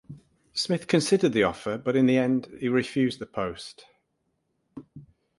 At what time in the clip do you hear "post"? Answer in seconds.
3.27-3.85